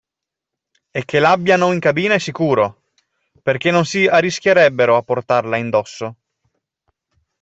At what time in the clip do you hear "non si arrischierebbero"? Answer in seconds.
3.69-4.97